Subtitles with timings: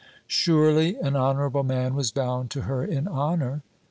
[0.25, 3.61] Surely an honourable man was bound to her in honour?